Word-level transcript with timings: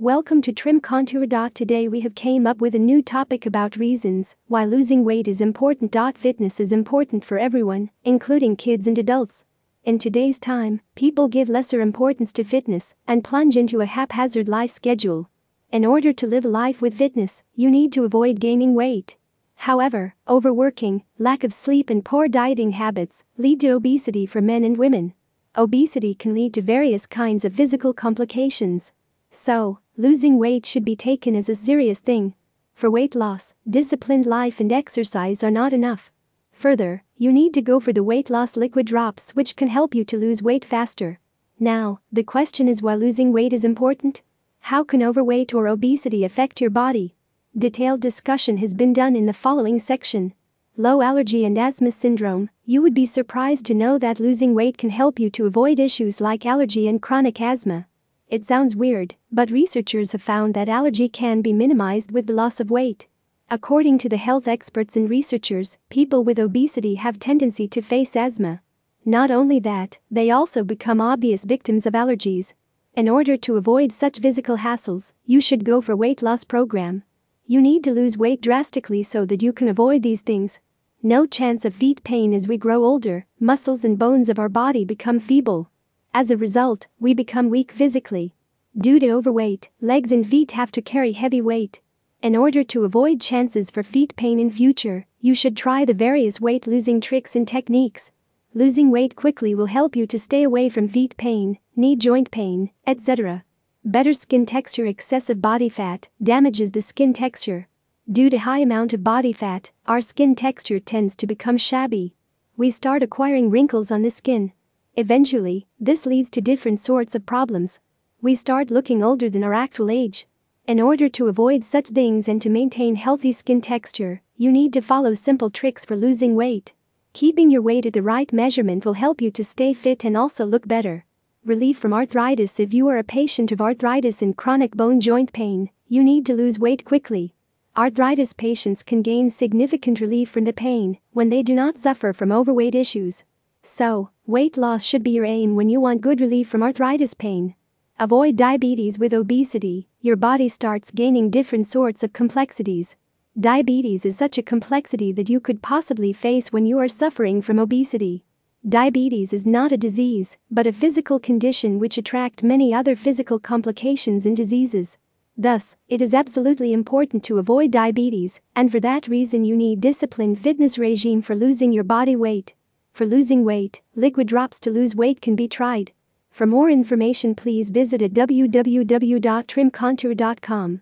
Welcome 0.00 0.40
to 0.42 0.52
Trim 0.52 0.80
Contour. 0.80 1.26
Today 1.50 1.86
we 1.86 2.00
have 2.00 2.14
came 2.14 2.46
up 2.46 2.58
with 2.62 2.74
a 2.74 2.78
new 2.78 3.02
topic 3.02 3.44
about 3.44 3.76
reasons 3.76 4.34
why 4.46 4.64
losing 4.64 5.04
weight 5.04 5.28
is 5.28 5.42
important. 5.42 5.94
Fitness 6.16 6.58
is 6.58 6.72
important 6.72 7.22
for 7.22 7.38
everyone, 7.38 7.90
including 8.02 8.56
kids 8.56 8.86
and 8.86 8.96
adults. 8.96 9.44
In 9.84 9.98
today's 9.98 10.38
time, 10.38 10.80
people 10.94 11.28
give 11.28 11.50
lesser 11.50 11.82
importance 11.82 12.32
to 12.32 12.44
fitness 12.44 12.94
and 13.06 13.22
plunge 13.22 13.58
into 13.58 13.82
a 13.82 13.84
haphazard 13.84 14.48
life 14.48 14.70
schedule. 14.70 15.28
In 15.70 15.84
order 15.84 16.14
to 16.14 16.26
live 16.26 16.46
a 16.46 16.48
life 16.48 16.80
with 16.80 16.96
fitness, 16.96 17.42
you 17.54 17.70
need 17.70 17.92
to 17.92 18.04
avoid 18.04 18.40
gaining 18.40 18.74
weight. 18.74 19.18
However, 19.54 20.14
overworking, 20.26 21.04
lack 21.18 21.44
of 21.44 21.52
sleep, 21.52 21.90
and 21.90 22.02
poor 22.02 22.26
dieting 22.26 22.70
habits 22.70 23.24
lead 23.36 23.60
to 23.60 23.72
obesity 23.72 24.24
for 24.24 24.40
men 24.40 24.64
and 24.64 24.78
women. 24.78 25.12
Obesity 25.56 26.14
can 26.14 26.32
lead 26.32 26.54
to 26.54 26.62
various 26.62 27.06
kinds 27.06 27.44
of 27.44 27.52
physical 27.52 27.92
complications, 27.92 28.92
so, 29.30 29.78
losing 29.96 30.38
weight 30.38 30.66
should 30.66 30.84
be 30.84 30.96
taken 30.96 31.36
as 31.36 31.48
a 31.48 31.54
serious 31.54 32.00
thing. 32.00 32.34
For 32.74 32.90
weight 32.90 33.14
loss, 33.14 33.54
disciplined 33.68 34.26
life 34.26 34.60
and 34.60 34.72
exercise 34.72 35.42
are 35.44 35.50
not 35.50 35.72
enough. 35.72 36.10
Further, 36.52 37.04
you 37.16 37.32
need 37.32 37.54
to 37.54 37.62
go 37.62 37.80
for 37.80 37.92
the 37.92 38.02
weight 38.02 38.28
loss 38.28 38.56
liquid 38.56 38.86
drops 38.86 39.30
which 39.30 39.56
can 39.56 39.68
help 39.68 39.94
you 39.94 40.04
to 40.04 40.18
lose 40.18 40.42
weight 40.42 40.64
faster. 40.64 41.20
Now, 41.58 42.00
the 42.10 42.22
question 42.22 42.68
is 42.68 42.82
why 42.82 42.94
losing 42.94 43.32
weight 43.32 43.52
is 43.52 43.64
important? 43.64 44.22
How 44.60 44.82
can 44.82 45.02
overweight 45.02 45.54
or 45.54 45.68
obesity 45.68 46.24
affect 46.24 46.60
your 46.60 46.70
body? 46.70 47.14
Detailed 47.56 48.00
discussion 48.00 48.56
has 48.58 48.74
been 48.74 48.92
done 48.92 49.14
in 49.14 49.26
the 49.26 49.32
following 49.32 49.78
section. 49.78 50.32
Low 50.76 51.02
allergy 51.02 51.44
and 51.44 51.58
asthma 51.58 51.92
syndrome. 51.92 52.48
You 52.64 52.80
would 52.80 52.94
be 52.94 53.04
surprised 53.04 53.66
to 53.66 53.74
know 53.74 53.98
that 53.98 54.20
losing 54.20 54.54
weight 54.54 54.78
can 54.78 54.90
help 54.90 55.20
you 55.20 55.28
to 55.30 55.46
avoid 55.46 55.78
issues 55.78 56.20
like 56.20 56.46
allergy 56.46 56.88
and 56.88 57.02
chronic 57.02 57.40
asthma. 57.40 57.86
It 58.30 58.44
sounds 58.44 58.76
weird, 58.76 59.16
but 59.32 59.50
researchers 59.50 60.12
have 60.12 60.22
found 60.22 60.54
that 60.54 60.68
allergy 60.68 61.08
can 61.08 61.42
be 61.42 61.52
minimized 61.52 62.12
with 62.12 62.28
the 62.28 62.32
loss 62.32 62.60
of 62.60 62.70
weight. 62.70 63.08
According 63.50 63.98
to 63.98 64.08
the 64.08 64.18
health 64.18 64.46
experts 64.46 64.96
and 64.96 65.10
researchers, 65.10 65.78
people 65.88 66.22
with 66.22 66.38
obesity 66.38 66.94
have 66.94 67.18
tendency 67.18 67.66
to 67.66 67.82
face 67.82 68.14
asthma. 68.14 68.62
Not 69.04 69.32
only 69.32 69.58
that, 69.58 69.98
they 70.12 70.30
also 70.30 70.62
become 70.62 71.00
obvious 71.00 71.42
victims 71.42 71.86
of 71.86 71.94
allergies. 71.94 72.54
In 72.94 73.08
order 73.08 73.36
to 73.38 73.56
avoid 73.56 73.90
such 73.90 74.20
physical 74.20 74.58
hassles, 74.58 75.12
you 75.26 75.40
should 75.40 75.64
go 75.64 75.80
for 75.80 75.96
weight 75.96 76.22
loss 76.22 76.44
program. 76.44 77.02
You 77.46 77.60
need 77.60 77.82
to 77.82 77.92
lose 77.92 78.16
weight 78.16 78.40
drastically 78.40 79.02
so 79.02 79.26
that 79.26 79.42
you 79.42 79.52
can 79.52 79.66
avoid 79.66 80.04
these 80.04 80.22
things. 80.22 80.60
No 81.02 81.26
chance 81.26 81.64
of 81.64 81.74
feet 81.74 82.04
pain 82.04 82.32
as 82.32 82.46
we 82.46 82.56
grow 82.56 82.84
older, 82.84 83.26
muscles 83.40 83.84
and 83.84 83.98
bones 83.98 84.28
of 84.28 84.38
our 84.38 84.48
body 84.48 84.84
become 84.84 85.18
feeble. 85.18 85.68
As 86.12 86.30
a 86.30 86.36
result, 86.36 86.88
we 86.98 87.14
become 87.14 87.48
weak 87.48 87.70
physically. 87.70 88.34
Due 88.76 88.98
to 88.98 89.10
overweight, 89.10 89.70
legs 89.80 90.10
and 90.10 90.26
feet 90.26 90.52
have 90.52 90.72
to 90.72 90.82
carry 90.82 91.12
heavy 91.12 91.40
weight. 91.40 91.80
In 92.20 92.34
order 92.34 92.64
to 92.64 92.84
avoid 92.84 93.20
chances 93.20 93.70
for 93.70 93.84
feet 93.84 94.16
pain 94.16 94.40
in 94.40 94.50
future, 94.50 95.06
you 95.20 95.34
should 95.34 95.56
try 95.56 95.84
the 95.84 95.94
various 95.94 96.40
weight 96.40 96.66
losing 96.66 97.00
tricks 97.00 97.36
and 97.36 97.46
techniques. 97.46 98.10
Losing 98.54 98.90
weight 98.90 99.14
quickly 99.14 99.54
will 99.54 99.66
help 99.66 99.94
you 99.94 100.04
to 100.08 100.18
stay 100.18 100.42
away 100.42 100.68
from 100.68 100.88
feet 100.88 101.16
pain, 101.16 101.58
knee 101.76 101.94
joint 101.94 102.32
pain, 102.32 102.70
etc. 102.88 103.44
Better 103.84 104.12
skin 104.12 104.44
texture 104.46 104.86
excessive 104.86 105.40
body 105.40 105.68
fat 105.68 106.08
damages 106.20 106.72
the 106.72 106.82
skin 106.82 107.12
texture. 107.12 107.68
Due 108.10 108.28
to 108.30 108.38
high 108.38 108.58
amount 108.58 108.92
of 108.92 109.04
body 109.04 109.32
fat, 109.32 109.70
our 109.86 110.00
skin 110.00 110.34
texture 110.34 110.80
tends 110.80 111.14
to 111.14 111.26
become 111.28 111.56
shabby. 111.56 112.14
We 112.56 112.70
start 112.70 113.04
acquiring 113.04 113.50
wrinkles 113.50 113.92
on 113.92 114.02
the 114.02 114.10
skin, 114.10 114.52
Eventually, 114.96 115.66
this 115.78 116.04
leads 116.04 116.28
to 116.30 116.40
different 116.40 116.80
sorts 116.80 117.14
of 117.14 117.24
problems. 117.24 117.80
We 118.20 118.34
start 118.34 118.70
looking 118.70 119.02
older 119.02 119.30
than 119.30 119.44
our 119.44 119.54
actual 119.54 119.90
age. 119.90 120.26
In 120.66 120.80
order 120.80 121.08
to 121.08 121.28
avoid 121.28 121.64
such 121.64 121.86
things 121.88 122.28
and 122.28 122.42
to 122.42 122.50
maintain 122.50 122.96
healthy 122.96 123.32
skin 123.32 123.60
texture, 123.60 124.20
you 124.36 124.52
need 124.52 124.72
to 124.74 124.82
follow 124.82 125.14
simple 125.14 125.48
tricks 125.50 125.84
for 125.84 125.96
losing 125.96 126.34
weight. 126.34 126.74
Keeping 127.12 127.50
your 127.50 127.62
weight 127.62 127.86
at 127.86 127.92
the 127.92 128.02
right 128.02 128.32
measurement 128.32 128.84
will 128.84 128.92
help 128.94 129.20
you 129.20 129.30
to 129.30 129.44
stay 129.44 129.72
fit 129.74 130.04
and 130.04 130.16
also 130.16 130.44
look 130.44 130.68
better. 130.68 131.04
Relief 131.44 131.78
from 131.78 131.94
arthritis 131.94 132.60
If 132.60 132.74
you 132.74 132.86
are 132.88 132.98
a 132.98 133.04
patient 133.04 133.50
of 133.50 133.60
arthritis 133.60 134.20
and 134.20 134.36
chronic 134.36 134.76
bone 134.76 135.00
joint 135.00 135.32
pain, 135.32 135.70
you 135.88 136.04
need 136.04 136.26
to 136.26 136.34
lose 136.34 136.58
weight 136.58 136.84
quickly. 136.84 137.34
Arthritis 137.76 138.32
patients 138.32 138.82
can 138.82 139.00
gain 139.00 139.30
significant 139.30 140.00
relief 140.00 140.28
from 140.28 140.44
the 140.44 140.52
pain 140.52 140.98
when 141.12 141.30
they 141.30 141.42
do 141.42 141.54
not 141.54 141.78
suffer 141.78 142.12
from 142.12 142.30
overweight 142.30 142.74
issues. 142.74 143.24
So, 143.62 144.10
weight 144.26 144.56
loss 144.56 144.84
should 144.84 145.02
be 145.02 145.10
your 145.10 145.24
aim 145.24 145.54
when 145.54 145.68
you 145.68 145.80
want 145.80 146.00
good 146.00 146.20
relief 146.20 146.48
from 146.48 146.62
arthritis 146.62 147.14
pain. 147.14 147.54
Avoid 147.98 148.36
diabetes 148.36 148.98
with 148.98 149.12
obesity, 149.12 149.88
your 150.00 150.16
body 150.16 150.48
starts 150.48 150.90
gaining 150.90 151.28
different 151.28 151.66
sorts 151.66 152.02
of 152.02 152.14
complexities. 152.14 152.96
Diabetes 153.38 154.06
is 154.06 154.16
such 154.16 154.38
a 154.38 154.42
complexity 154.42 155.12
that 155.12 155.28
you 155.28 155.40
could 155.40 155.62
possibly 155.62 156.12
face 156.12 156.52
when 156.52 156.64
you 156.64 156.78
are 156.78 156.88
suffering 156.88 157.42
from 157.42 157.58
obesity. 157.58 158.24
Diabetes 158.66 159.32
is 159.32 159.46
not 159.46 159.72
a 159.72 159.76
disease, 159.76 160.38
but 160.50 160.66
a 160.66 160.72
physical 160.72 161.18
condition 161.18 161.78
which 161.78 161.98
attract 161.98 162.42
many 162.42 162.72
other 162.74 162.96
physical 162.96 163.38
complications 163.38 164.26
and 164.26 164.36
diseases. 164.36 164.98
Thus, 165.36 165.76
it 165.88 166.02
is 166.02 166.12
absolutely 166.12 166.72
important 166.72 167.22
to 167.24 167.38
avoid 167.38 167.70
diabetes, 167.70 168.40
and 168.56 168.70
for 168.70 168.80
that 168.80 169.08
reason 169.08 169.44
you 169.44 169.56
need 169.56 169.80
disciplined 169.80 170.38
fitness 170.38 170.76
regime 170.76 171.22
for 171.22 171.34
losing 171.34 171.72
your 171.72 171.84
body 171.84 172.16
weight. 172.16 172.54
For 173.00 173.06
losing 173.06 173.46
weight, 173.46 173.80
liquid 173.94 174.26
drops 174.26 174.60
to 174.60 174.70
lose 174.70 174.94
weight 174.94 175.22
can 175.22 175.34
be 175.34 175.48
tried. 175.48 175.92
For 176.30 176.46
more 176.46 176.68
information, 176.68 177.34
please 177.34 177.70
visit 177.70 178.02
at 178.02 178.12
www.trimcontour.com. 178.12 180.80